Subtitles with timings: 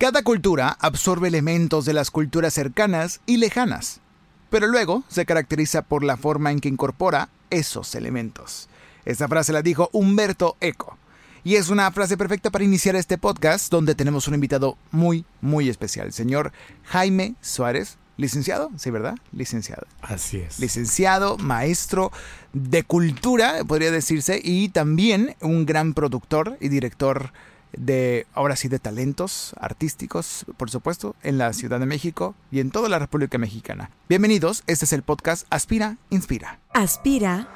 [0.00, 4.00] Cada cultura absorbe elementos de las culturas cercanas y lejanas,
[4.48, 8.70] pero luego se caracteriza por la forma en que incorpora esos elementos.
[9.04, 10.96] Esta frase la dijo Humberto Eco.
[11.44, 15.68] Y es una frase perfecta para iniciar este podcast donde tenemos un invitado muy, muy
[15.68, 16.50] especial, el señor
[16.84, 19.16] Jaime Suárez, licenciado, sí, ¿verdad?
[19.32, 19.86] Licenciado.
[20.00, 20.60] Así es.
[20.60, 22.10] Licenciado, maestro
[22.54, 27.34] de cultura, podría decirse, y también un gran productor y director
[27.76, 32.70] de, ahora sí, de talentos artísticos, por supuesto, en la Ciudad de México y en
[32.70, 33.90] toda la República Mexicana.
[34.08, 36.58] Bienvenidos, este es el podcast Aspira, Inspira.
[36.72, 37.48] Aspira,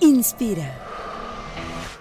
[0.00, 0.97] Inspira.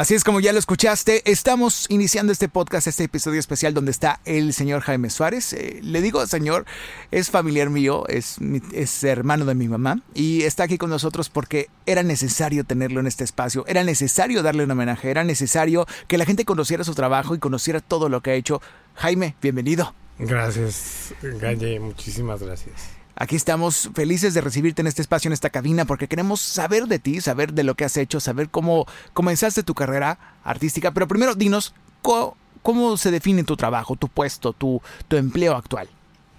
[0.00, 4.20] Así es como ya lo escuchaste, estamos iniciando este podcast, este episodio especial donde está
[4.24, 5.52] el señor Jaime Suárez.
[5.52, 6.64] Eh, le digo señor,
[7.10, 8.38] es familiar mío, es,
[8.72, 13.08] es hermano de mi mamá y está aquí con nosotros porque era necesario tenerlo en
[13.08, 17.34] este espacio, era necesario darle un homenaje, era necesario que la gente conociera su trabajo
[17.34, 18.62] y conociera todo lo que ha hecho.
[18.94, 19.94] Jaime, bienvenido.
[20.18, 22.99] Gracias, Galle, muchísimas gracias.
[23.20, 26.98] Aquí estamos felices de recibirte en este espacio, en esta cabina, porque queremos saber de
[26.98, 30.92] ti, saber de lo que has hecho, saber cómo comenzaste tu carrera artística.
[30.92, 35.90] Pero primero, dinos, ¿cómo, se define tu trabajo, tu puesto, tu, tu empleo actual?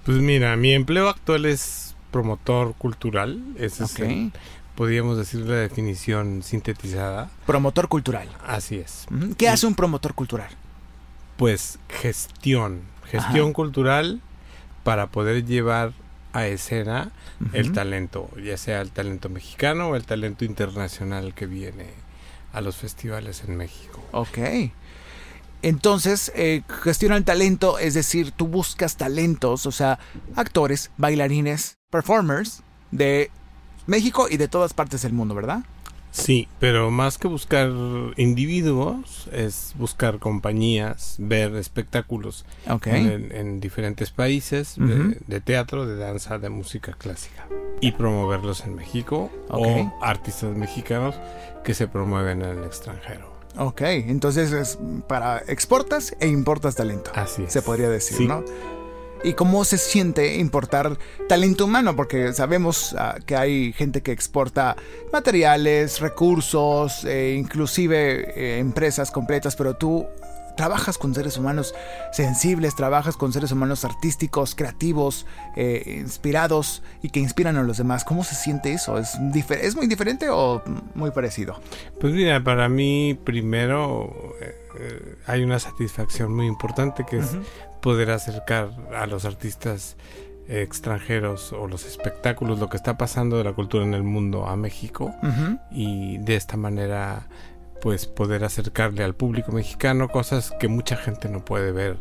[0.05, 3.43] Pues mira, mi empleo actual es promotor cultural.
[3.59, 3.93] Ese es
[4.73, 7.29] podríamos decir la definición sintetizada.
[7.45, 8.27] Promotor cultural.
[8.43, 9.05] Así es.
[9.37, 10.49] ¿Qué hace un promotor cultural?
[11.37, 12.81] Pues gestión.
[13.05, 14.19] Gestión cultural
[14.83, 15.93] para poder llevar
[16.33, 17.11] a escena
[17.53, 21.87] el talento, ya sea el talento mexicano o el talento internacional que viene
[22.53, 24.03] a los festivales en México.
[24.11, 24.39] Ok.
[25.63, 29.99] Entonces, eh, gestiona el talento, es decir, tú buscas talentos, o sea,
[30.35, 33.29] actores, bailarines, performers de
[33.85, 35.63] México y de todas partes del mundo, ¿verdad?
[36.11, 37.71] Sí, pero más que buscar
[38.17, 42.45] individuos, es buscar compañías, ver espectáculos
[42.85, 47.47] en, diferentes países de, teatro, de danza, de música clásica
[47.79, 51.15] y promoverlos en México o artistas mexicanos
[51.63, 53.31] que se promueven en el extranjero.
[53.57, 57.11] Ok, entonces es para exportas e importas talento.
[57.15, 58.43] Así Se podría decir, ¿no?
[59.23, 64.75] Y cómo se siente importar talento humano, porque sabemos ah, que hay gente que exporta
[65.13, 70.05] materiales, recursos, eh, inclusive eh, empresas completas, pero tú
[70.57, 71.73] trabajas con seres humanos
[72.11, 78.03] sensibles, trabajas con seres humanos artísticos, creativos, eh, inspirados y que inspiran a los demás.
[78.03, 78.97] ¿Cómo se siente eso?
[78.97, 79.17] ¿Es,
[79.49, 80.61] ¿Es muy diferente o
[80.93, 81.59] muy parecido?
[81.99, 84.35] Pues mira, para mí primero
[85.25, 87.35] hay una satisfacción muy importante que es
[87.81, 89.97] poder acercar a los artistas
[90.47, 94.55] extranjeros o los espectáculos, lo que está pasando de la cultura en el mundo a
[94.55, 95.13] México
[95.71, 97.27] y de esta manera
[97.81, 101.97] pues poder acercarle al público mexicano cosas que mucha gente no puede ver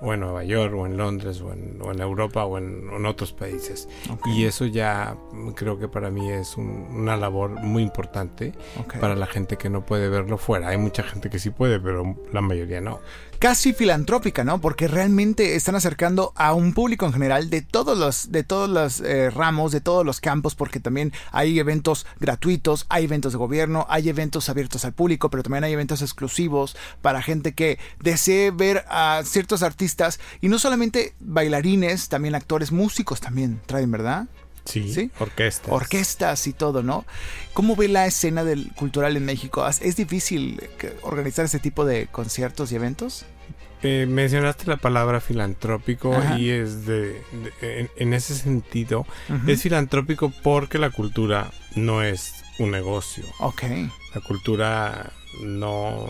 [0.00, 3.88] o en Nueva York o en Londres o en, Europa o en, otros países.
[4.26, 5.16] Y eso ya
[5.54, 8.52] creo que para mí es una labor muy importante
[9.00, 10.68] para la gente que no puede verlo fuera.
[10.68, 13.00] Hay mucha gente que sí puede, pero la mayoría no
[13.38, 14.60] casi filantrópica, ¿no?
[14.60, 19.00] Porque realmente están acercando a un público en general de todos los, de todos los
[19.00, 23.86] eh, ramos, de todos los campos, porque también hay eventos gratuitos, hay eventos de gobierno,
[23.88, 28.84] hay eventos abiertos al público, pero también hay eventos exclusivos para gente que desee ver
[28.88, 34.26] a ciertos artistas y no solamente bailarines, también actores, músicos también traen, ¿verdad?
[34.68, 35.72] Sí, orquestas.
[35.72, 37.04] Orquestas y todo, ¿no?
[37.52, 39.66] ¿Cómo ve la escena del cultural en México?
[39.66, 40.60] ¿Es difícil
[41.02, 43.24] organizar ese tipo de conciertos y eventos?
[43.82, 47.22] Eh, mencionaste la palabra filantrópico y es de,
[47.96, 49.06] en, ese sentido
[49.46, 53.24] es filantrópico porque la cultura no es un negocio.
[53.38, 53.62] Ok.
[54.14, 55.12] La cultura
[55.42, 56.08] no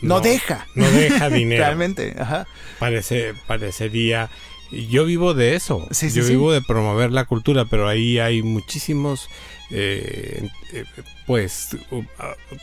[0.00, 0.66] no, deja.
[0.74, 1.64] No deja dinero.
[1.64, 2.46] Realmente, ajá.
[2.78, 4.30] Parece, parecería
[4.70, 5.86] yo vivo de eso.
[5.90, 9.28] yo vivo de promover la cultura, pero ahí hay muchísimos
[9.70, 10.84] eh, eh,
[11.26, 12.02] pues uh,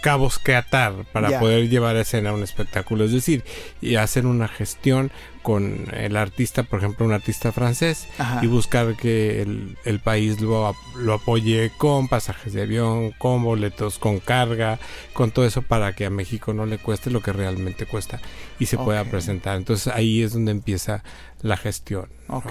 [0.02, 3.44] cabos que atar para poder llevar a escena un espectáculo, es decir,
[3.82, 5.12] y hacer una gestión
[5.44, 8.44] con el artista, por ejemplo, un artista francés, Ajá.
[8.44, 14.00] y buscar que el, el país lo, lo apoye con pasajes de avión, con boletos,
[14.00, 14.80] con carga,
[15.14, 18.20] con todo eso para que a México no le cueste lo que realmente cuesta
[18.60, 19.58] y se pueda presentar.
[19.58, 21.04] Entonces ahí es donde empieza
[21.44, 22.10] la gestión.
[22.28, 22.42] ¿no?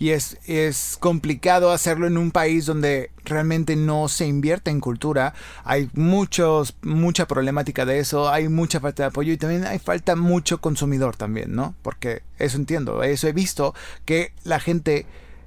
[0.00, 5.34] Y es, es complicado hacerlo en un país donde realmente no se invierte en cultura.
[5.62, 10.16] Hay muchos, mucha problemática de eso, hay mucha falta de apoyo y también hay falta
[10.16, 11.74] mucho consumidor también, ¿no?
[11.82, 13.74] Porque eso entiendo, eso he visto
[14.06, 15.04] que la gente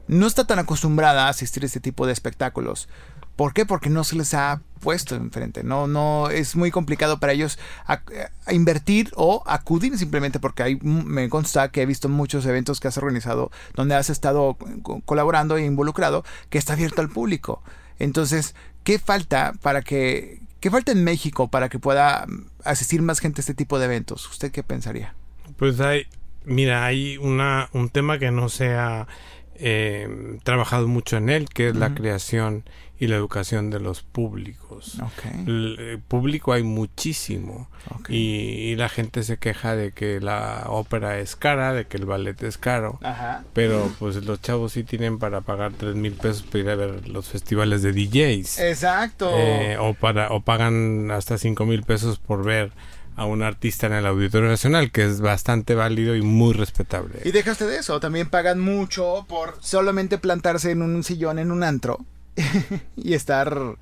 [0.07, 2.88] no está tan acostumbrada a asistir a este tipo de espectáculos.
[3.35, 3.65] ¿Por qué?
[3.65, 5.63] Porque no se les ha puesto enfrente.
[5.63, 7.57] No, no es muy complicado para ellos
[7.88, 8.01] a-
[8.45, 12.89] a invertir o acudir simplemente porque hay, me consta que he visto muchos eventos que
[12.89, 17.63] has organizado donde has estado co- colaborando e involucrado que está abierto al público.
[17.97, 23.19] Entonces, ¿qué falta para que qué falta en México para que pueda mm, asistir más
[23.19, 24.29] gente a este tipo de eventos?
[24.29, 25.13] ¿Usted qué pensaría?
[25.57, 26.07] Pues hay,
[26.45, 29.07] mira, hay una, un tema que no se ha
[29.56, 32.63] eh, trabajado mucho en él, que es la creación
[33.03, 34.97] y la educación de los públicos.
[35.45, 37.69] El, eh, público hay muchísimo
[38.07, 42.05] y, y la gente se queja de que la ópera es cara, de que el
[42.05, 43.00] ballet es caro.
[43.03, 43.44] Ajá.
[43.51, 47.09] Pero pues los chavos sí tienen para pagar tres mil pesos para ir a ver
[47.09, 48.59] los festivales de DJs.
[48.59, 49.29] Exacto.
[49.35, 52.71] Eh, o, para, o pagan hasta cinco mil pesos por ver
[53.17, 57.19] a un artista en el Auditorio Nacional, que es bastante válido y muy respetable.
[57.25, 61.63] Y dejaste de eso, también pagan mucho por solamente plantarse en un sillón en un
[61.63, 62.00] antro
[62.95, 63.77] y estar,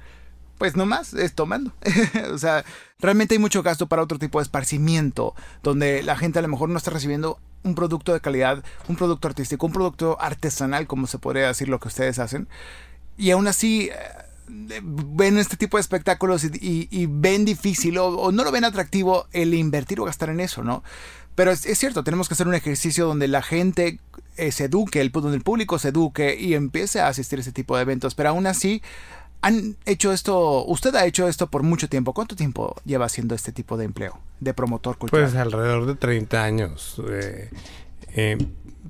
[0.57, 1.73] pues nomás, es tomando.
[2.33, 2.63] o sea,
[2.99, 6.69] realmente hay mucho gasto para otro tipo de esparcimiento, donde la gente a lo mejor
[6.69, 11.19] no está recibiendo un producto de calidad, un producto artístico, un producto artesanal, como se
[11.19, 12.47] podría decir lo que ustedes hacen.
[13.17, 18.51] Y aún así eh, ven este tipo de espectáculos y, ven difícil o, no lo
[18.51, 20.83] ven atractivo el invertir o gastar en eso, ¿no?
[21.35, 23.99] Pero es cierto, tenemos que hacer un ejercicio donde la gente
[24.41, 27.51] eh, se eduque, el, donde el público se eduque y empiece a asistir a ese
[27.51, 28.15] tipo de eventos.
[28.15, 28.81] Pero aún así,
[29.41, 32.13] han hecho esto, usted ha hecho esto por mucho tiempo.
[32.13, 35.25] ¿Cuánto tiempo lleva haciendo este tipo de empleo, de promotor cultural?
[35.25, 37.01] Pues alrededor de 30 años.
[37.09, 37.49] Eh,
[38.15, 38.37] eh,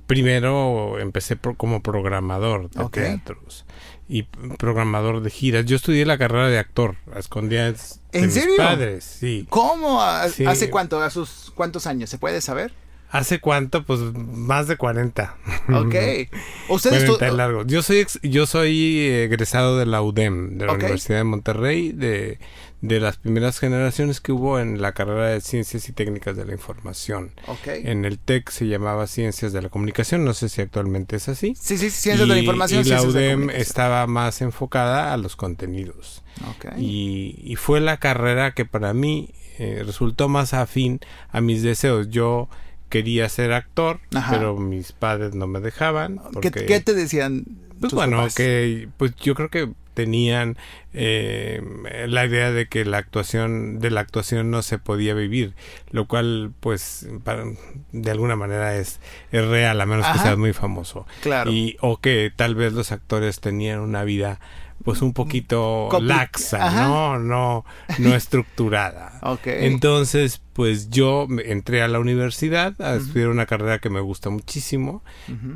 [0.06, 3.64] primero empecé pro- como programador de teatros
[4.08, 4.24] y
[4.58, 5.64] programador de giras.
[5.64, 8.54] Yo estudié la carrera de actor a escondidas de ¿En mis serio?
[8.58, 9.46] padres, sí.
[9.48, 10.02] ¿Cómo?
[10.02, 10.44] ¿A- Sí.
[10.44, 11.00] ¿Hace cuánto?
[11.00, 12.10] ¿A sus cuántos años?
[12.10, 12.74] ¿Se puede saber?
[13.12, 13.84] ¿Hace cuánto?
[13.84, 15.36] Pues más de 40.
[15.74, 15.94] Ok.
[16.70, 17.66] Usted 40 estu- largos.
[17.66, 20.72] Yo soy ex- yo soy egresado de la UDEM, de la.
[20.72, 22.38] Universidad de Monterrey, de,
[22.80, 26.52] de las primeras generaciones que hubo en la carrera de Ciencias y Técnicas de la
[26.52, 27.32] Información.
[27.48, 27.66] Ok.
[27.66, 31.54] En el TEC se llamaba Ciencias de la Comunicación, no sé si actualmente es así.
[31.54, 32.80] Sí, sí, ciencias de la información.
[32.86, 36.22] Y la UDEM estaba más enfocada a los contenidos.
[36.56, 36.72] Ok.
[36.78, 41.00] Y, y fue la carrera que para mí eh, resultó más afín
[41.30, 42.08] a mis deseos.
[42.08, 42.48] Yo
[42.92, 44.30] quería ser actor, Ajá.
[44.32, 46.18] pero mis padres no me dejaban.
[46.18, 47.44] ¿Qué, porque- qué te decían?
[47.80, 48.34] pues tus bueno, papás?
[48.36, 50.56] que pues yo creo que tenían
[50.94, 51.60] eh,
[52.06, 55.54] la idea de que la actuación de la actuación no se podía vivir,
[55.90, 57.44] lo cual pues para-
[57.92, 59.00] de alguna manera es,
[59.32, 61.06] es real, a menos que seas muy famoso.
[61.22, 61.50] Claro.
[61.50, 64.38] Y, o que tal vez los actores tenían una vida
[64.84, 66.88] pues un poquito Compli- laxa, Ajá.
[66.88, 67.18] ¿no?
[67.18, 67.64] No,
[67.98, 69.18] no estructurada.
[69.22, 69.46] Ok.
[69.46, 75.02] Entonces, pues yo entré a la universidad a estudiar una carrera que me gusta muchísimo,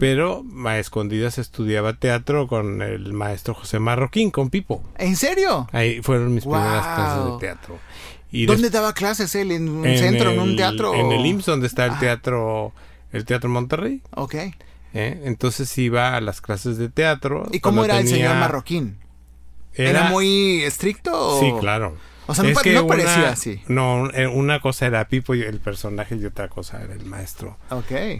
[0.00, 4.82] pero a escondidas estudiaba teatro con el maestro José Marroquín, con Pipo.
[4.98, 5.68] ¿En serio?
[5.72, 7.78] Ahí fueron mis primeras clases de teatro.
[8.32, 9.52] Y ¿Dónde daba clases él?
[9.52, 10.30] ¿En un en centro?
[10.30, 10.94] ¿En un teatro?
[10.94, 11.98] En el IMSS, donde está el Ah.
[12.00, 12.72] teatro,
[13.12, 14.02] el Teatro Monterrey.
[14.14, 14.34] Ok.
[14.94, 15.20] ¿eh?
[15.24, 17.46] Entonces iba a las clases de teatro.
[17.52, 18.96] ¿Y cómo era el señor Marroquín?
[19.76, 21.12] ¿Era, muy estricto?
[21.36, 21.40] O...
[21.40, 21.96] Sí, claro.
[22.28, 23.60] O sea, no, Es pa- que no una- parecía así.
[23.68, 27.56] No, eh, una cosa era Pipo y el personaje y otra cosa era el maestro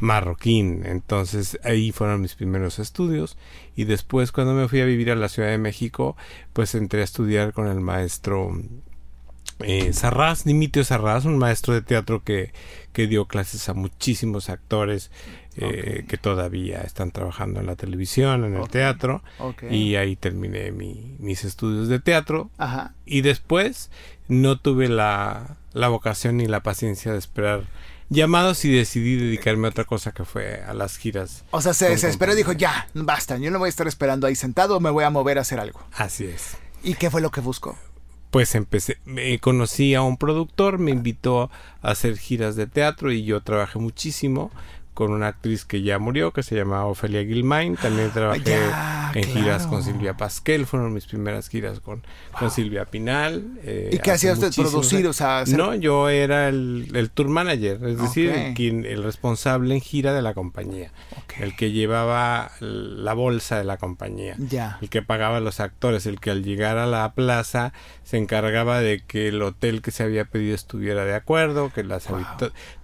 [0.01, 0.85] marroquín.
[0.87, 3.37] Entonces ahí fueron mis primeros estudios.
[3.75, 6.17] Y después cuando me fui a vivir a la Ciudad de México,
[6.53, 8.53] pues entré a estudiar con el maestro
[9.61, 12.53] eh, Sarraz, Dimitio Sarraz, un maestro de teatro que,
[12.93, 15.11] que dio clases a muchísimos actores
[15.57, 19.23] eh, que todavía están trabajando en la televisión, en el teatro.
[19.71, 22.51] Y ahí terminé mi- mis estudios de teatro.
[22.59, 22.95] Ajá.
[23.05, 23.91] Y después
[24.29, 27.65] no tuve la, la vocación ni la paciencia de esperar
[28.09, 31.45] llamados y decidí dedicarme a otra cosa que fue a las giras.
[31.51, 34.37] O sea, se desesperó y dijo, ya, basta, yo no voy a estar esperando ahí
[34.37, 35.81] sentado, me voy a mover a hacer algo.
[35.93, 36.57] Así es.
[36.85, 37.77] ¿Y qué fue lo que buscó?
[38.31, 41.51] Pues empecé, me conocí a un productor, me invitó
[41.83, 44.51] a hacer giras de teatro y yo trabajé muchísimo
[44.97, 47.77] con una actriz que ya murió, que se llamaba Ofelia Gilmain.
[47.77, 48.71] También trabajé Ya.
[48.73, 52.03] Ah, en giras con Silvia Pasquel, fueron mis primeras giras con,
[52.39, 53.45] con Silvia Pinal.
[53.63, 54.51] eh, ¿Y qué hacía usted?
[54.55, 55.07] ¿Producir?
[55.07, 59.03] O sea, hacer- No, yo era el, el tour manager, es decir, el, quien, el
[59.05, 60.93] responsable en gira de la compañía,
[61.39, 64.79] el que llevaba la bolsa de la compañía Ya.
[64.83, 67.73] el que pagaba a los actores, el que al llegar a la plaza
[68.03, 72.07] se encargaba de que el hotel que se había pedido estuviera de acuerdo, que las
[72.09, 72.21] Wow.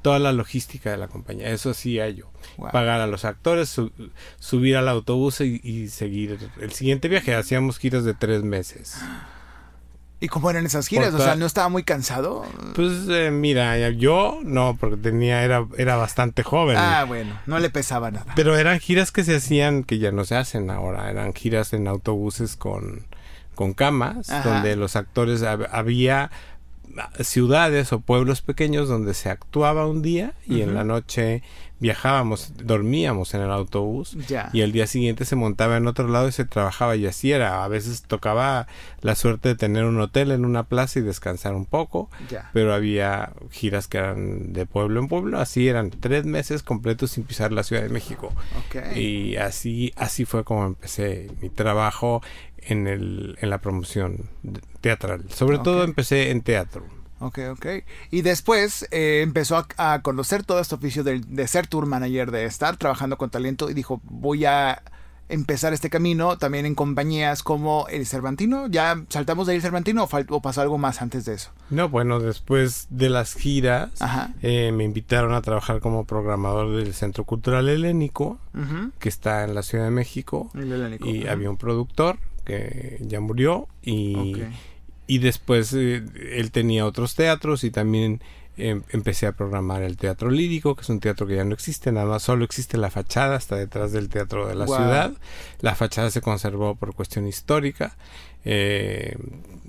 [0.03, 1.75] toda la logística de la compañía, eso
[2.11, 2.31] yo.
[2.59, 2.71] Wow.
[2.71, 3.93] Pagar a los actores, su-
[4.39, 7.35] subir al autobús y, y seguir el siguiente viaje.
[7.35, 8.97] Hacíamos giras de tres meses.
[10.21, 11.11] ¿Y cómo eran esas giras?
[11.11, 12.45] Por O sea, ¿no estaba muy cansado?
[12.77, 16.77] Pues eh, mira, yo no, porque tenía era era bastante joven.
[16.79, 18.33] Ah, bueno, no le pesaba nada.
[18.37, 21.11] Pero eran giras que se hacían que ya no se hacen ahora.
[21.11, 23.07] Eran giras en autobuses con,
[23.57, 24.49] con camas, Ajá.
[24.49, 26.31] donde los actores hab- había
[27.21, 31.43] ciudades o pueblos pequeños donde se actuaba un día y en la noche
[31.81, 34.51] viajábamos, dormíamos en el autobús Ya.
[34.53, 37.65] y el día siguiente se montaba en otro lado y se trabajaba y así era.
[37.65, 38.69] A veces tocaba
[39.01, 42.51] la suerte de tener un hotel en una plaza y descansar un poco, Ya.
[42.53, 47.25] pero había giras que eran de pueblo en pueblo, así eran tres meses completos sin
[47.25, 48.33] pisar la Ciudad de México.
[48.95, 52.23] Y así, así fue como empecé mi trabajo
[52.67, 54.29] en, el, en la promoción
[54.81, 55.25] teatral.
[55.31, 56.85] Sobre todo empecé en teatro.
[57.21, 57.67] Ok, ok.
[58.11, 62.31] Y después eh, empezó a, a conocer todo este oficio de, de ser tour manager,
[62.33, 64.83] de estar trabajando con talento y dijo, voy a
[65.29, 68.67] empezar este camino también en compañías como El Cervantino.
[68.67, 71.51] ¿Ya saltamos de El Cervantino o, o pasó algo más antes de eso?
[71.71, 73.93] No, bueno, después de las giras
[74.43, 78.91] eh, me invitaron a trabajar como programador del Centro Cultural Helénico, Ujú.
[78.99, 80.51] que está en la Ciudad de México.
[80.55, 81.09] El helénico.
[81.09, 84.35] Y había un productor que ya murió y,
[85.07, 88.21] y después eh, él tenía otros teatros y también
[88.57, 91.91] em- empecé a programar el teatro lírico, que es un teatro que ya no existe,
[91.93, 94.77] nada más solo existe la fachada, está detrás del teatro de la Wow.
[94.77, 95.13] ciudad.
[95.61, 97.97] La fachada se conservó por cuestión histórica.
[98.45, 99.17] Eh,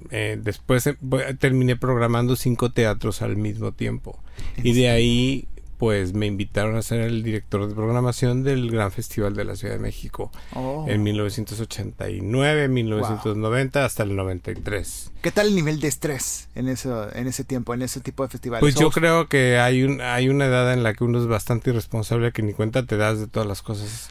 [0.10, 4.20] eh, después voy- terminé programando cinco teatros al mismo tiempo.
[4.64, 5.48] Y de ahí
[5.84, 9.74] pues me invitaron a ser el director de programación del Gran Festival de la Ciudad
[9.74, 10.86] de México Oh.
[10.88, 15.12] en 1989, 1990 hasta el 93.
[15.22, 18.30] ¿Qué tal el nivel de estrés en, eso, en ese tiempo, en ese tipo de
[18.30, 18.62] festivales?
[18.62, 21.28] Pues yo ¿O- creo que hay un hay una edad en la que uno es
[21.28, 24.10] bastante irresponsable que ni cuenta te das de todas las cosas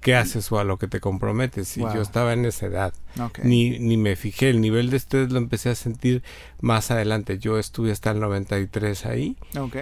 [0.00, 1.76] que haces o a lo que te comprometes.
[1.76, 1.94] Y Wow.
[1.96, 2.94] yo estaba en esa edad.
[3.42, 6.22] Ni, ni me fijé, el nivel de estrés lo empecé a sentir
[6.60, 7.38] más adelante.
[7.38, 9.36] Yo estuve hasta el 93 ahí.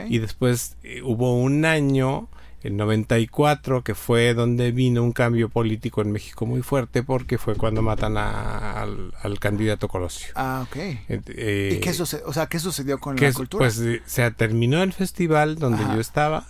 [0.09, 2.29] Y después eh, hubo un año,
[2.67, 7.55] el 94, que fue donde vino un cambio político en México muy fuerte porque fue
[7.57, 10.29] cuando matan a- al, al candidato Colosio.
[10.35, 10.77] Ah, ok.
[10.77, 13.65] Eh, eh, ¿Y qué, suce- o sea, qué sucedió con que la cultura?
[13.65, 15.95] Pues eh, se terminó el festival donde Ajá.
[15.95, 16.47] yo estaba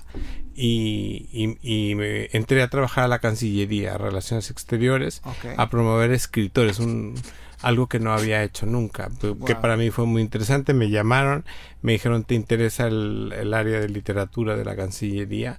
[0.54, 1.28] y,
[1.62, 5.52] y- y me entré a trabajar a la Cancillería, a Relaciones Exteriores, Ok.
[5.56, 7.14] a promover escritores, un,
[7.62, 9.60] algo que no había hecho nunca, que Wow.
[9.60, 10.72] para mí fue muy interesante.
[10.74, 11.44] Me llamaron,
[11.82, 15.58] me dijeron, ¿te interesa el, el área de literatura de la Cancillería?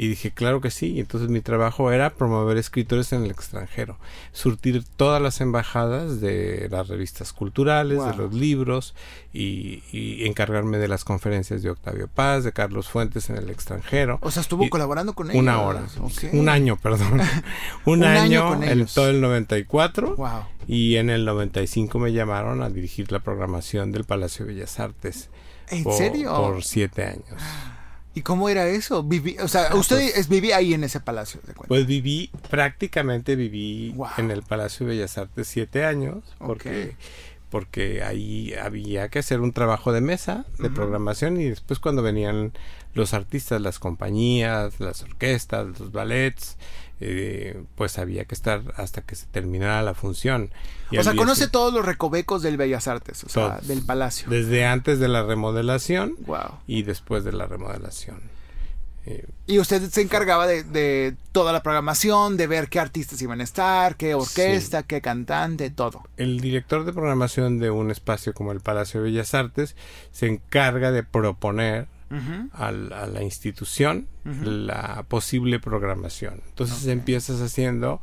[0.00, 0.92] Y dije, claro que sí.
[0.92, 3.98] Y entonces mi trabajo era promover escritores en el extranjero,
[4.32, 8.94] surtir todas las embajadas de las revistas culturales, de los libros
[9.32, 14.18] y, y encargarme de las conferencias de Octavio Paz, de Carlos Fuentes en el extranjero.
[14.22, 15.40] o sea, estuvo y- colaborando con ellos.
[15.42, 15.82] Una hora,
[16.32, 17.20] un año, perdón.
[17.84, 18.94] un, Un año año, con en ellos.
[18.94, 20.42] todo el 94 Wow.
[20.68, 25.28] y en el 95 me llamaron a dirigir la programación del Palacio de Bellas Artes.
[25.70, 26.34] ¿En por, serio?
[26.36, 27.42] Por siete años.
[28.18, 29.02] ¿Y cómo era eso?
[29.04, 31.68] Viví, o sea, usted pues- es- vivía ahí en ese palacio, de cuenta.
[31.68, 34.08] Pues viví, prácticamente viví Wow.
[34.18, 36.96] en el Palacio de Bellas Artes siete años, porque,
[37.50, 42.52] porque ahí había que hacer un trabajo de mesa, de programación, y después cuando venían
[42.98, 46.56] los artistas, las compañías, las orquestas, los ballets,
[47.00, 50.50] eh, pues había que estar hasta que se terminara la función.
[50.90, 53.68] Y o sea, conoce todos los recovecos del Bellas Artes, o sea, Todos.
[53.68, 54.28] del palacio.
[54.28, 56.58] Desde antes de la remodelación Wow.
[56.66, 58.20] y después de la remodelación.
[59.06, 63.40] Eh, Y usted se encargaba de, de toda la programación, de ver qué artistas iban
[63.40, 66.02] a estar, qué orquesta, qué cantante, todo.
[66.16, 69.76] el director de programación de un espacio como el Palacio de Bellas Artes
[70.10, 71.86] se encarga de proponer
[72.52, 76.42] A la institución la posible programación.
[76.48, 78.00] Entonces empiezas haciendo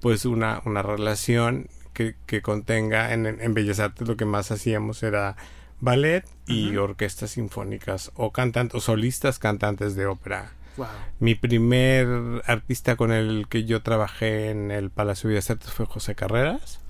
[0.00, 5.02] pues una, una relación que, que contenga en, en Bellas Artes lo que más hacíamos
[5.02, 5.36] era
[5.80, 10.52] ballet y orquestas sinfónicas o cantantes o solistas cantantes de ópera.
[10.76, 10.86] Wow.
[11.18, 12.06] Mi primer
[12.46, 16.80] artista con el que yo trabajé en el Palacio de Bellas Artes fue José Carreras.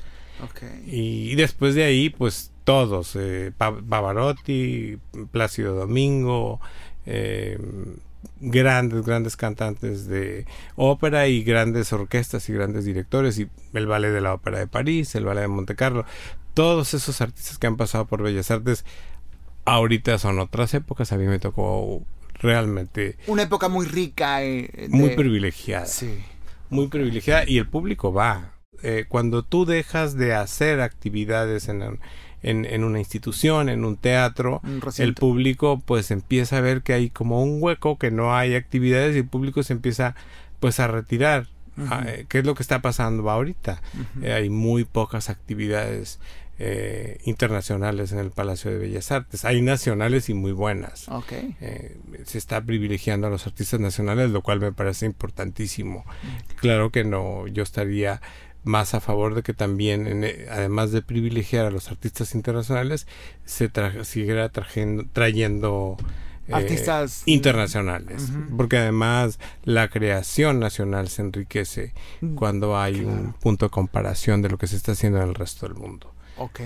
[0.86, 4.98] Y, y después de ahí, pues todos, eh, Pa- Pavarotti,
[5.32, 6.60] Plácido Domingo,
[7.06, 7.58] eh,
[8.40, 14.20] grandes, grandes cantantes de ópera y grandes orquestas y grandes directores y el Ballet de
[14.20, 16.04] la Ópera de París, el Ballet de Monte Carlo,
[16.54, 18.84] todos esos artistas que han pasado por Bellas Artes
[19.64, 22.02] ahorita son otras épocas, a mí me tocó
[22.34, 25.86] realmente una época muy rica eh, muy privilegiada.
[25.86, 26.18] Sí.
[26.70, 28.52] Muy privilegiada y el público va.
[28.82, 31.98] Eh, cuando tú dejas de hacer actividades en,
[32.42, 34.60] en, una institución, en un teatro,
[34.98, 39.16] el público pues empieza a ver que hay como un hueco, que no hay actividades
[39.16, 40.14] y el público se empieza
[40.60, 41.46] pues a retirar.
[42.06, 43.80] Eh, ¿Qué es lo que está pasando ahorita?
[44.22, 46.18] Eh, hay muy pocas actividades
[46.58, 49.44] eh, internacionales en el Palacio de Bellas Artes.
[49.44, 51.08] Hay nacionales y muy buenas.
[52.24, 56.04] se está privilegiando a los artistas nacionales, lo cual me parece importantísimo.
[56.56, 58.20] Claro que no, yo estaría
[58.68, 63.06] más a favor de que también, eh, además de privilegiar a los artistas internacionales,
[63.44, 63.70] se
[64.04, 65.96] siguiera trayendo
[66.46, 73.66] eh, artistas internacionales, porque además la creación nacional se enriquece mm, cuando hay un punto
[73.66, 76.12] de comparación de lo que se está haciendo en el resto del mundo.
[76.38, 76.60] Ok.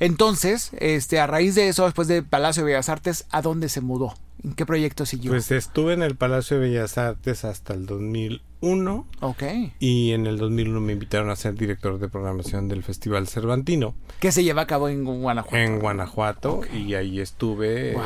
[0.00, 3.80] Entonces, este, a raíz de eso, después del Palacio de Bellas Artes, ¿a dónde se
[3.80, 4.14] mudó?
[4.42, 5.30] ¿En qué proyecto siguió?
[5.30, 9.06] Pues estuve en el Palacio de Bellas Artes hasta el 2001.
[9.20, 9.42] Ok.
[9.78, 13.94] Y en el 2001 me invitaron a ser director de programación del Festival Cervantino.
[14.20, 15.56] Que se lleva a cabo en Guanajuato.
[15.56, 16.60] En Guanajuato.
[16.74, 17.96] Y ahí estuve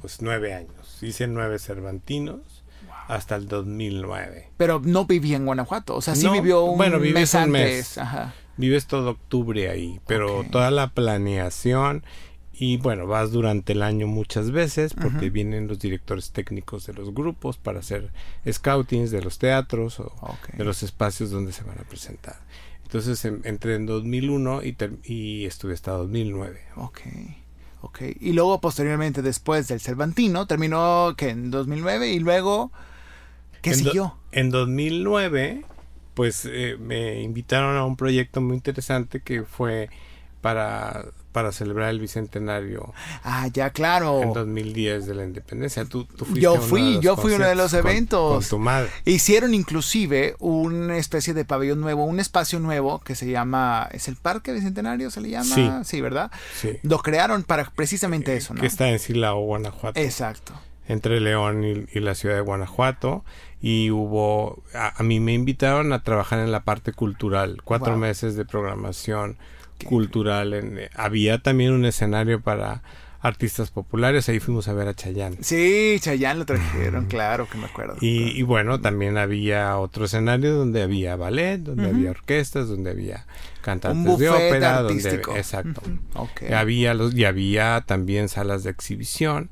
[0.00, 1.02] pues nueve años.
[1.02, 2.62] Hice nueve Cervantinos
[3.08, 4.50] hasta el 2009.
[4.56, 5.96] Pero no vivía en Guanajuato.
[5.96, 7.50] O sea, sí vivió un bueno, mes antes.
[7.50, 7.98] Mes.
[7.98, 8.34] Ajá.
[8.60, 10.00] Vives todo octubre ahí.
[10.06, 12.04] Pero toda la planeación
[12.52, 17.14] y bueno, vas durante el año muchas veces porque vienen los directores técnicos de los
[17.14, 18.12] grupos para hacer
[18.46, 20.12] scoutings de los teatros o
[20.52, 22.36] de los espacios donde se van a presentar.
[22.82, 26.60] Entonces em, entré en 2001 y, y estuve hasta 2009.
[26.76, 27.00] Ok.
[27.80, 28.02] Ok.
[28.20, 32.72] Y luego posteriormente, después del Cervantino, terminó que en 2009 y luego,
[33.62, 34.18] ¿qué siguió?
[34.32, 35.64] en 2009,
[36.14, 39.88] pues eh, me invitaron a un proyecto muy interesante que fue
[40.40, 42.92] para para celebrar el bicentenario.
[43.22, 44.22] Ah, ya, claro.
[44.22, 45.84] En 2010 de la independencia.
[45.84, 48.48] Tú, fuiste yo fui, yo fui uno de los eventos.
[48.48, 48.90] Con, tu madre.
[49.04, 54.16] Hicieron inclusive una especie de pabellón nuevo, un espacio nuevo que se llama, ¿es el
[54.16, 55.10] Parque Bicentenario?
[55.10, 55.54] ¿Se le llama?
[55.54, 55.70] Sí.
[55.84, 56.30] Sí, ¿verdad?
[56.56, 56.78] Sí.
[56.82, 58.60] Lo crearon para precisamente eso, ¿no?
[58.60, 60.00] Que está en Silao, Guanajuato.
[60.00, 60.52] Exacto.
[60.90, 63.24] Entre León y, la ciudad de Guanajuato.
[63.62, 67.60] Y hubo, a, mí me invitaron a trabajar en la parte cultural.
[67.64, 69.36] Cuatro meses de programación
[69.84, 70.54] cultural.
[70.54, 72.82] En, eh, había también un escenario para
[73.20, 75.36] artistas populares, ahí fuimos a ver a Chayanne.
[75.42, 77.96] Sí, Chayanne lo trajeron, claro que me acuerdo.
[78.00, 83.26] Y, bueno, también había otro escenario donde había ballet, donde había orquestas, donde había
[83.60, 85.82] cantantes de ópera, donde exacto.
[86.54, 89.50] Había los y había también salas de exhibición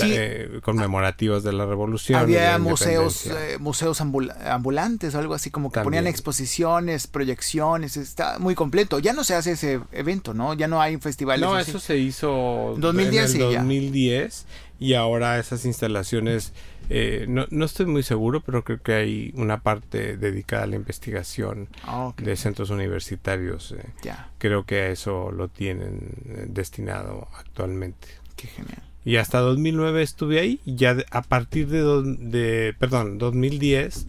[0.00, 2.18] eh, conmemorativas de la revolución.
[2.18, 8.54] Había museos eh, museos ambulantes o algo así como que ponían exposiciones, proyecciones, está muy
[8.54, 8.98] completo.
[8.98, 10.54] Ya no se hace ese evento, ¿no?
[10.54, 11.48] Ya no hay festivales.
[11.48, 14.46] No, eso se hizo 2010 en el 2010
[14.78, 16.52] y ahora esas instalaciones
[16.90, 20.76] eh, no, no, estoy muy seguro, pero creo que hay una parte dedicada a la
[20.76, 23.72] investigación ah, de centros universitarios.
[23.72, 24.12] Eh.
[24.38, 28.08] Creo que a eso lo tienen eh, destinado actualmente.
[28.36, 28.82] Qué genial.
[29.06, 31.82] Y hasta 2009 estuve ahí y ya a partir de,
[32.18, 34.06] de perdón, 2010,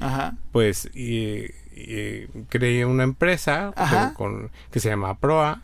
[0.54, 0.90] pues
[2.50, 3.74] creé una empresa
[4.16, 5.62] con, que se llama Proa,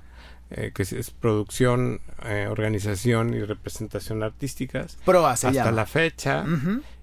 [0.73, 2.01] que es, producción,
[2.49, 4.97] organización y representación artísticas.
[5.05, 6.45] Proa se hasta la fecha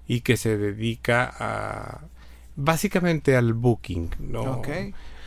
[0.07, 2.01] y que se dedica a
[2.55, 4.61] básicamente al booking, ¿no?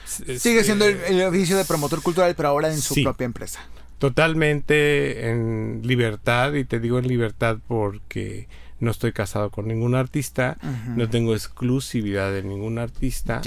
[0.06, 3.60] Sigue siendo el, oficio de promotor cultural, pero ahora en su propia empresa.
[3.98, 8.48] Totalmente en libertad, y te digo en libertad porque
[8.80, 10.58] no estoy casado con ningún artista,
[10.96, 13.40] no tengo exclusividad de ningún artista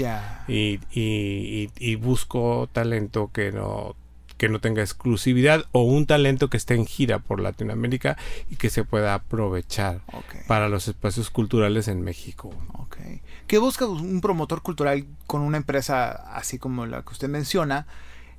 [0.48, 3.94] y, y, y, busco talento que no
[4.36, 8.16] que no tenga exclusividad o un talento que esté en gira por Latinoamérica
[8.50, 10.00] y que se pueda aprovechar
[10.46, 12.50] para los espacios culturales en México.
[12.86, 13.22] Okay.
[13.46, 17.86] ¿Qué busca un promotor cultural con una empresa así como la que usted menciona?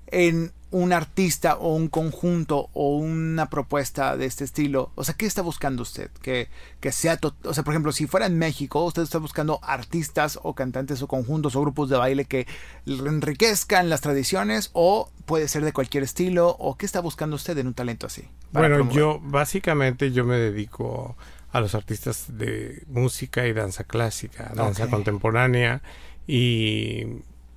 [0.07, 4.91] en un artista o un conjunto o una propuesta de este estilo?
[4.95, 6.11] O sea, ¿qué está buscando usted?
[6.21, 6.49] Que,
[6.79, 10.53] que sea, o sea, por ejemplo, si fuera en México, usted está buscando artistas o
[10.53, 12.47] cantantes o conjuntos o grupos de baile que
[12.85, 17.67] enriquezcan las tradiciones o puede ser de cualquier estilo o qué está buscando usted en
[17.67, 18.27] un talento así?
[18.51, 21.15] Bueno, yo básicamente yo me dedico
[21.51, 25.81] a los artistas de música y danza clásica, danza contemporánea
[26.27, 27.05] y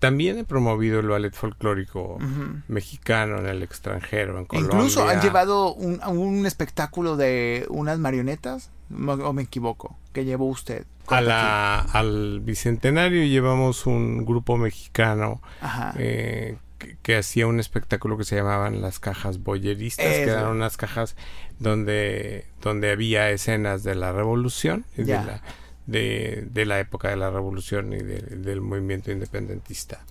[0.01, 2.19] también he promovido el ballet folclórico
[2.67, 4.75] mexicano en el extranjero, en Colombia.
[4.75, 9.97] Incluso han llevado un, un espectáculo de unas marionetas ¿O me equivoco?
[10.13, 10.85] ¿Qué llevó usted?
[11.07, 15.41] A la, al Bicentenario llevamos un grupo mexicano
[15.97, 16.57] eh,
[17.03, 21.17] que, hacía un espectáculo que se llamaban las cajas boyeristas, que eran unas cajas
[21.59, 25.43] donde, donde había escenas de la revolución y de la,
[25.87, 30.05] de, la época de la revolución y del movimiento independentista.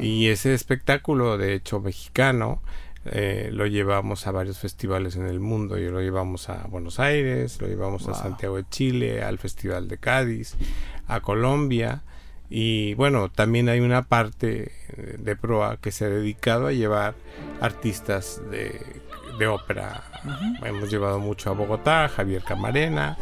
[0.00, 2.62] Y ese espectáculo, de hecho, mexicano,
[3.06, 5.78] eh, lo llevamos a varios festivales en el mundo.
[5.78, 9.98] Y lo llevamos a Buenos Aires, lo llevamos a Santiago de Chile, al Festival de
[9.98, 10.56] Cádiz,
[11.08, 12.02] a Colombia.
[12.50, 14.70] Y bueno, también hay una parte
[15.18, 17.14] de proa que se ha dedicado a llevar
[17.60, 18.80] artistas de,
[19.38, 20.02] de ópera.
[20.62, 23.16] Hemos llevado mucho a Bogotá, Javier Camarena,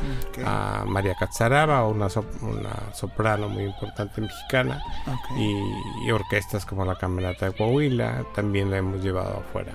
[0.45, 2.09] a María Catzaraba, una,
[2.43, 4.83] una soprano muy importante mexicana,
[5.37, 9.73] y, orquestas como la Camerata de Coahuila, también la hemos llevado afuera.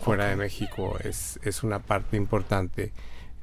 [0.00, 2.92] Fuera de México es, es una parte importante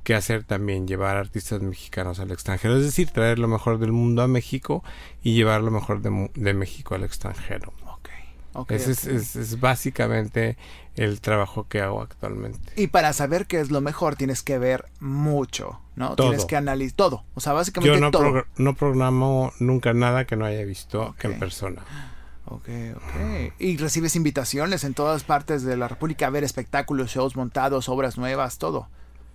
[0.04, 4.22] que hacer también, llevar artistas mexicanos al extranjero, es decir, traer lo mejor del mundo
[4.22, 4.84] a México
[5.24, 7.74] y llevar lo mejor de, de México al extranjero.
[8.70, 10.58] Ese es, básicamente
[10.96, 12.72] el trabajo que hago actualmente.
[12.76, 16.15] Y para saber qué es lo mejor tienes que ver mucho, ¿no?
[16.15, 17.24] Tienes que analizar todo.
[17.34, 18.46] O sea, básicamente Yo no, todo.
[18.58, 21.84] no programo nunca nada que no haya visto en persona.
[22.46, 23.54] Ok, ok.
[23.60, 28.18] ¿Y recibes invitaciones en todas partes de la República a ver espectáculos, shows montados, obras
[28.18, 28.88] nuevas, todo?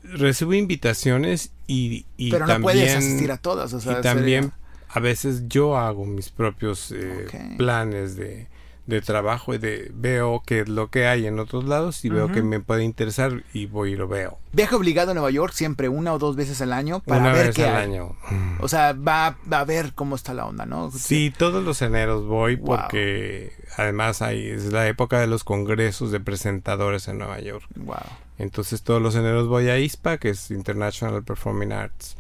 [0.02, 3.72] Recibo invitaciones y, y Pero no puedes asistir a todas.
[3.74, 4.52] O sea, y también
[4.88, 7.26] a veces yo hago mis propios eh,
[7.58, 8.48] planes de
[8.90, 12.30] de trabajo y de veo qué es lo que hay en otros lados y veo
[12.30, 14.38] que me puede interesar y voy y lo veo.
[14.52, 17.46] Viaje obligado a Nueva York siempre una o dos veces al año para una ver
[17.46, 17.84] vez qué al hay.
[17.84, 18.16] año.
[18.60, 20.90] O sea, va, a ver cómo está la onda, ¿no?
[20.90, 26.20] Sí, todos los eneros voy porque además hay, es la época de los congresos de
[26.20, 27.64] presentadores en Nueva York.
[27.76, 27.96] Wow.
[28.38, 32.16] Entonces todos los eneros voy a ISPA, que es International Performing Arts.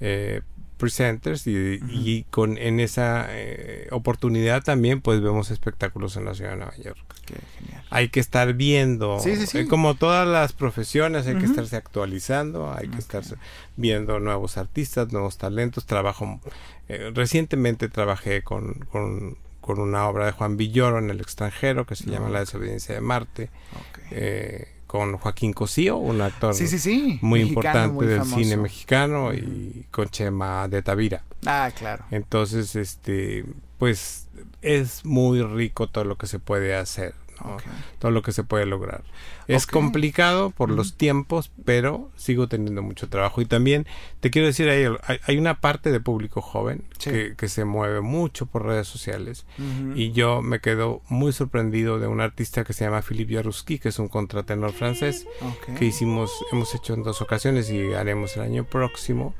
[0.00, 0.42] Eh,
[0.82, 6.56] presenters y, con en esa eh, oportunidad también pues vemos espectáculos en la ciudad de
[6.56, 6.98] Nueva York.
[7.90, 12.98] Hay que estar viendo, eh, como todas las profesiones, hay que estarse actualizando, hay que
[12.98, 13.22] estar
[13.76, 15.86] viendo nuevos artistas, nuevos talentos.
[15.86, 16.40] Trabajo,
[16.88, 19.36] eh, recientemente trabajé con, con,
[19.78, 23.50] una obra de Juan Villoro en el extranjero que se llama La desobediencia de Marte
[24.92, 26.54] con Joaquín Cosío, un actor
[27.22, 31.22] muy importante del cine mexicano, y con Chema de Tavira.
[31.46, 32.04] Ah, claro.
[32.10, 33.46] Entonces, este,
[33.78, 34.28] pues
[34.60, 37.14] es muy rico todo lo que se puede hacer
[37.98, 39.02] todo lo que se puede lograr.
[39.48, 43.40] Es complicado por los tiempos, pero sigo teniendo mucho trabajo.
[43.40, 43.86] Y también
[44.20, 44.86] te quiero decir, hay,
[45.24, 49.44] hay una parte de público joven que, se mueve mucho por redes sociales.
[49.94, 53.88] Y yo me quedo muy sorprendido de un artista que se llama Philippe Jaruski, que
[53.88, 55.26] es un contratenor francés,
[55.78, 59.34] que hicimos, hemos hecho en dos ocasiones y haremos el año próximo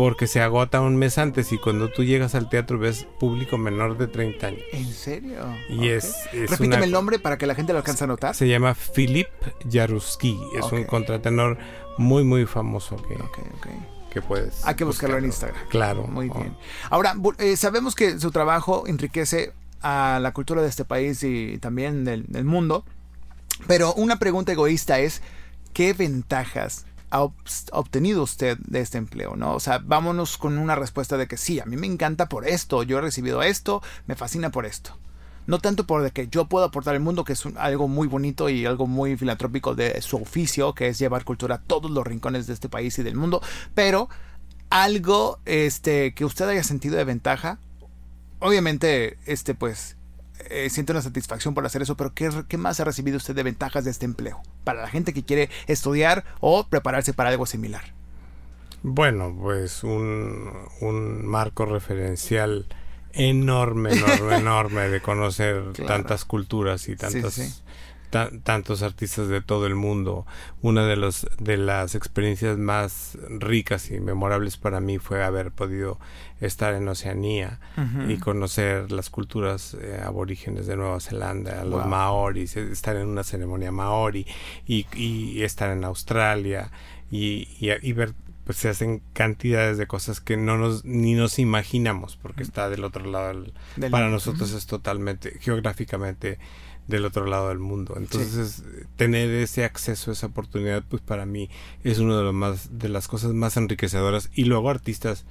[0.00, 3.98] porque se agota un mes antes y cuando tú llegas al teatro ves público menor
[3.98, 4.62] de 30 años.
[4.72, 5.44] ¿En serio?
[5.68, 8.34] Y es, Repíteme el nombre para que la gente lo alcance a notar.
[8.34, 10.40] Se llama Philippe Jaruski.
[10.58, 11.58] Es un contratenor
[11.98, 13.18] muy, muy famoso que,
[14.10, 14.64] que puedes.
[14.64, 15.68] Hay que buscarlo, en Instagram.
[15.68, 16.04] Claro.
[16.06, 16.56] Muy bien.
[16.88, 22.06] Ahora, eh, sabemos que su trabajo enriquece a la cultura de este país y también
[22.06, 22.86] del, del mundo.
[23.66, 25.20] Pero una pregunta egoísta es:
[25.74, 27.22] ¿qué ventajas ha
[27.72, 29.54] obtenido usted de este empleo, ¿no?
[29.54, 32.82] O sea, vámonos con una respuesta de que sí, a mí me encanta por esto,
[32.82, 34.96] yo he recibido esto, me fascina por esto.
[35.46, 38.48] No tanto por de que yo puedo aportar al mundo, que es algo muy bonito
[38.48, 42.46] y algo muy filantrópico de su oficio, que es llevar cultura a todos los rincones
[42.46, 43.42] de este país y del mundo,
[43.74, 44.08] pero
[44.68, 47.58] algo este que usted haya sentido de ventaja,
[48.38, 49.96] obviamente este pues
[50.48, 53.42] eh, siente una satisfacción por hacer eso, pero ¿qué, ¿qué, más ha recibido usted de
[53.42, 54.40] ventajas de este empleo?
[54.64, 57.82] Para la gente que quiere estudiar o prepararse para algo similar.
[58.82, 60.50] Bueno, pues un,
[60.80, 62.66] un marco referencial
[63.12, 67.62] enorme, enorme, enorme de conocer tantas culturas y tantas
[68.10, 70.26] tantos artistas de todo el mundo.
[70.62, 75.98] Una de, los, de las experiencias más ricas y memorables para mí fue haber podido
[76.40, 77.60] estar en Oceanía
[78.08, 83.24] y conocer las culturas eh, aborígenes de Nueva Zelanda, los maoris, eh, estar en una
[83.24, 84.26] ceremonia maori
[84.66, 86.70] y, y estar en Australia
[87.10, 92.16] y, y, ver pues se hacen cantidades de cosas que no nos ni nos imaginamos
[92.16, 93.44] porque está del otro lado
[93.90, 96.38] para nosotros es totalmente geográficamente
[96.90, 97.94] del otro lado del mundo.
[97.96, 98.62] Entonces,
[98.96, 101.48] tener ese acceso, esa oportunidad, pues para mí
[101.84, 104.28] es una de, los más, de las cosas más enriquecedoras.
[104.34, 105.24] Y luego artistas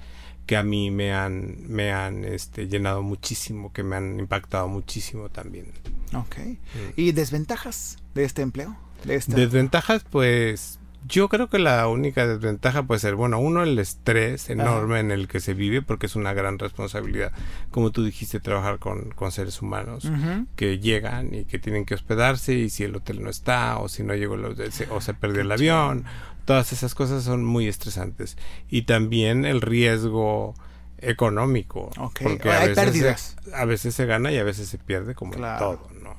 [0.46, 5.28] que a mí me han, me han este, llenado muchísimo, que me han impactado muchísimo
[5.28, 5.66] también.
[6.14, 6.36] Ok.
[6.96, 8.76] ¿Y desventajas de este empleo?
[9.04, 14.50] De Desventajas, pues Yo creo que la única desventaja puede ser, bueno, uno, el estrés
[14.50, 17.32] enorme en el que se vive, porque es una gran responsabilidad,
[17.70, 20.10] como tú dijiste, trabajar con, con seres humanos
[20.56, 24.02] que llegan y que tienen que hospedarse y si el hotel no está o si
[24.02, 24.36] no llegó
[24.90, 26.04] o se perdió el avión,
[26.44, 28.36] todas esas cosas son muy estresantes.
[28.68, 30.54] Y también el riesgo
[30.98, 31.90] económico.
[32.22, 33.36] Porque a Hay veces pérdidas.
[33.42, 36.16] Se, a veces se gana y a veces se pierde, como todo, ¿no?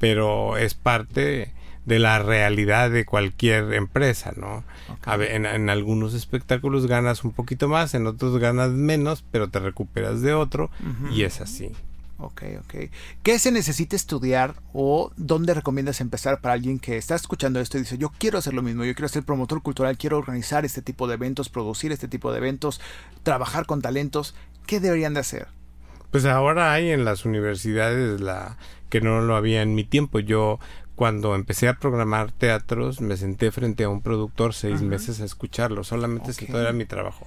[0.00, 1.52] Pero es parte
[1.86, 4.64] de la realidad de cualquier empresa, ¿no?
[5.06, 10.22] en, en, algunos espectáculos ganas un poquito más, en otros ganas menos, pero te recuperas
[10.22, 10.70] de otro
[11.10, 11.72] y es así.
[12.18, 12.74] Ok, ok.
[13.22, 17.80] ¿Qué se necesita estudiar o dónde recomiendas empezar para alguien que está escuchando esto y
[17.80, 21.08] dice, yo quiero hacer lo mismo, yo quiero ser promotor cultural, quiero organizar este tipo
[21.08, 22.80] de eventos, producir este tipo de eventos,
[23.24, 24.34] trabajar con talentos?
[24.66, 25.48] ¿Qué deberían de hacer?
[26.12, 28.56] Pues ahora hay en las universidades la
[28.88, 30.20] que no lo había en mi tiempo.
[30.20, 30.60] Yo
[30.94, 35.82] cuando empecé a programar teatros me senté frente a un productor seis meses a escucharlo,
[35.82, 36.46] solamente okay.
[36.46, 37.26] todo era mi trabajo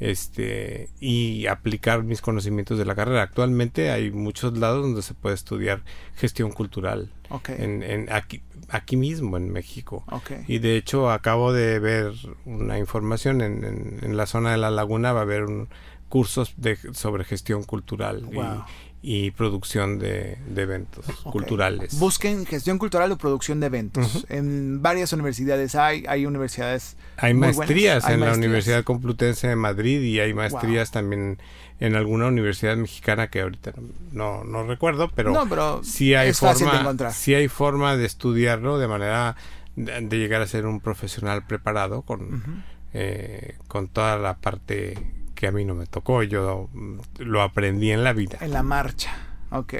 [0.00, 3.22] este y aplicar mis conocimientos de la carrera.
[3.22, 5.82] Actualmente hay muchos lados donde se puede estudiar
[6.16, 7.12] gestión cultural.
[7.28, 7.56] Okay.
[7.58, 10.04] En, en aquí, aquí mismo en México.
[10.10, 10.44] Okay.
[10.48, 12.12] Y de hecho acabo de ver
[12.44, 15.68] una información en, en, en, la zona de la laguna va a haber un
[16.12, 18.44] cursos de, sobre gestión cultural wow.
[18.44, 21.32] y, y, producción de, de eventos okay.
[21.32, 21.98] culturales.
[21.98, 24.14] Busquen gestión cultural o producción de eventos.
[24.14, 24.24] Uh -huh.
[24.28, 26.96] En varias universidades hay, hay universidades.
[27.16, 30.92] Hay maestrías en la Universidad Complutense de Madrid y hay maestrías wow.
[31.02, 31.38] también
[31.80, 33.72] en alguna universidad mexicana que ahorita
[34.12, 38.06] no, no recuerdo, pero, no, pero sí hay es forma, de sí hay forma de
[38.06, 39.34] estudiarlo de manera
[39.74, 42.62] de, de, llegar a ser un profesional preparado con, uh -huh.
[42.94, 44.96] eh, con toda la parte
[45.42, 46.70] que a mí no me tocó, yo
[47.18, 48.38] lo aprendí en la vida.
[48.40, 49.10] En la marcha.
[49.50, 49.74] Ok.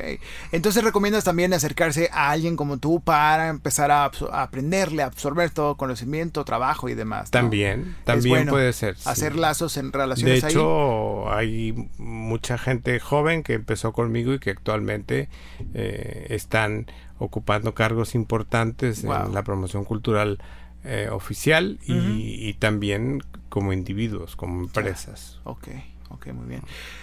[0.50, 5.50] Entonces recomiendas también acercarse a alguien como tú para empezar a, a aprenderle, a absorber
[5.50, 7.26] todo conocimiento, trabajo y demás.
[7.26, 7.30] ¿no?
[7.30, 8.96] También, también bueno puede ser.
[9.04, 9.38] Hacer sí.
[9.38, 10.42] lazos en relaciones.
[10.42, 11.72] De hecho, ahí.
[11.76, 15.28] hay mucha gente joven que empezó conmigo y que actualmente
[15.74, 16.86] eh, están
[17.20, 19.26] ocupando cargos importantes wow.
[19.26, 20.40] en la promoción cultural
[20.82, 22.16] eh, oficial uh -huh.
[22.18, 23.22] y, también
[23.52, 25.38] como individuos, como empresas.
[25.44, 25.68] Ok,
[26.08, 26.62] ok, muy bien.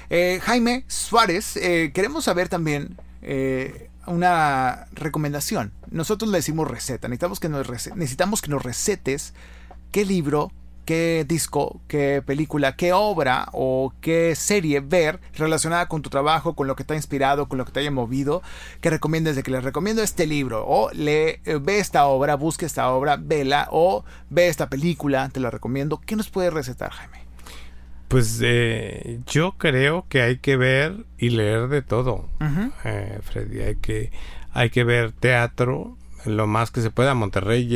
[0.10, 5.72] Eh, Jaime Suárez, eh, queremos saber también eh, una recomendación.
[5.92, 9.36] Nosotros le decimos receta, necesitamos que nos, rec necesitamos que nos recetes
[9.92, 10.52] qué libro,
[10.89, 16.65] qué disco, qué película, qué obra o qué serie ver relacionada con tu trabajo, con
[16.65, 18.41] lo que te ha inspirado, con lo que te haya movido,
[18.82, 22.65] que recomiendes de que les recomiendo este libro o le eh, ve esta obra, busque
[22.65, 26.02] esta obra, vela o ve esta película, te la recomiendo.
[26.04, 27.19] ¿Qué nos puede recetar, Jaime?
[28.08, 32.71] Pues eh, yo creo que hay que ver y leer de todo, uh -huh.
[32.86, 33.62] eh, Freddy.
[33.62, 34.12] Hay que,
[34.54, 37.14] hay que ver teatro, lo más que se pueda.
[37.14, 37.68] Monterrey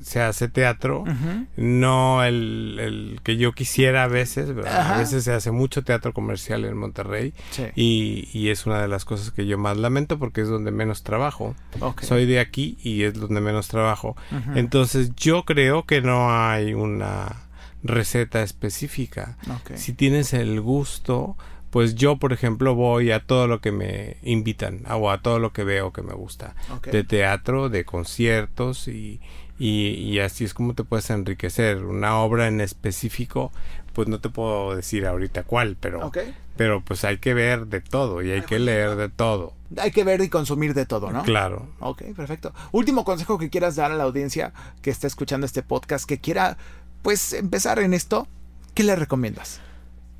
[0.00, 1.46] se hace teatro, uh -huh.
[1.56, 4.94] no el, el, que yo quisiera a veces, ¿verdad?
[4.94, 7.64] a veces se hace mucho teatro comercial en Monterrey sí.
[7.74, 11.02] y, y, es una de las cosas que yo más lamento porque es donde menos
[11.02, 11.54] trabajo.
[11.80, 12.08] Okay.
[12.08, 14.16] Soy de aquí y es donde menos trabajo.
[14.30, 14.58] Uh -huh.
[14.58, 17.48] Entonces yo creo que no hay una
[17.82, 19.36] receta específica.
[19.60, 19.78] Okay.
[19.78, 21.36] Si tienes el gusto,
[21.70, 25.52] pues yo, por ejemplo, voy a todo lo que me invitan o a todo lo
[25.52, 26.54] que veo que me gusta.
[26.76, 26.92] Okay.
[26.92, 29.20] De teatro, de conciertos y,
[29.58, 31.84] y, y, así es como te puedes enriquecer.
[31.84, 33.52] Una obra en específico,
[33.92, 36.34] pues no te puedo decir ahorita cuál, pero, okay.
[36.56, 39.52] pero pues hay que ver de todo y hay que leer de todo.
[39.76, 41.22] Hay que ver y consumir de todo, ¿no?
[41.24, 41.68] Claro.
[41.80, 42.54] Ok, perfecto.
[42.72, 46.56] Último consejo que quieras dar a la audiencia que está escuchando este podcast, que quiera
[47.02, 48.26] pues empezar en esto,
[48.72, 49.60] ¿qué le recomiendas?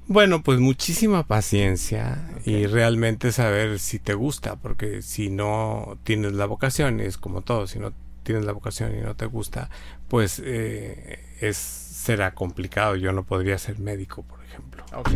[0.09, 2.55] Bueno, pues muchísima paciencia okay.
[2.55, 7.67] y realmente saber si te gusta, porque si no tienes la vocación, es como todo,
[7.67, 7.93] si no
[8.23, 9.71] tienes la vocación y no te gusta,
[10.09, 12.97] pues eh, es será complicado.
[12.97, 14.85] Yo no podría ser médico, por ejemplo.
[14.95, 15.11] Ok.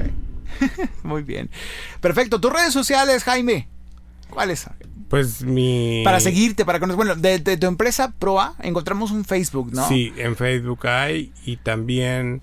[1.02, 1.48] Muy bien.
[2.00, 2.40] Perfecto.
[2.40, 3.68] ¿Tus redes sociales, Jaime?
[4.28, 4.66] ¿Cuáles?
[5.08, 6.02] Pues mi...
[6.04, 6.96] Para seguirte, para conocer...
[6.96, 9.86] Bueno, de, de, tu empresa Proa encontramos un Facebook, ¿no?
[9.88, 12.42] Sí, en Facebook hay y también...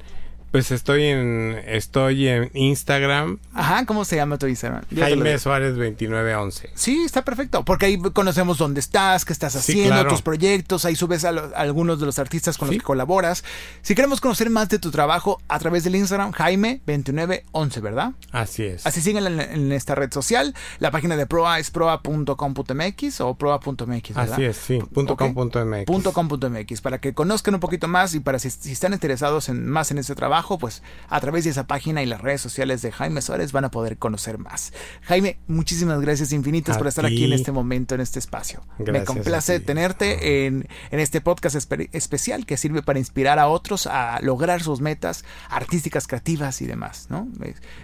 [0.52, 3.38] Pues estoy en estoy en Instagram.
[3.54, 4.82] Ajá, ¿cómo se llama tu Instagram?
[4.90, 6.72] Yo Jaime Suárez 2911.
[6.74, 10.10] Sí, está perfecto, porque ahí conocemos dónde estás, qué estás haciendo, sí, claro.
[10.10, 12.76] tus proyectos, ahí subes a, lo, a, algunos de los artistas con sí.
[12.76, 13.44] los que colaboras.
[13.84, 18.14] Si queremos conocer más de tu trabajo a través del Instagram, Jaime2911, ¿verdad?
[18.32, 18.88] Así es.
[18.88, 20.56] Así siguen en, en, esta red social.
[20.80, 24.34] La página de Proa es proa.com.mx o proa.mx, ¿verdad?
[24.34, 25.34] Así es, sí, okay.
[25.34, 26.12] .com.mx.
[26.12, 29.92] .com.mx, para que conozcan un poquito más y para si, si están interesados en más
[29.92, 32.92] en este trabajo trabajo, pues a través de esa página y las redes sociales de
[32.92, 34.72] Jaime Suárez van a poder conocer más.
[35.02, 38.62] Jaime, muchísimas gracias infinitas por estar aquí en este momento, en este espacio.
[38.78, 41.56] Me complace tenerte en, en, este podcast
[41.92, 47.08] especial que sirve para inspirar a otros a lograr sus metas artísticas, creativas y demás,
[47.10, 47.28] ¿no?